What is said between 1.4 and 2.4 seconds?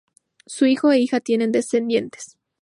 descendientes.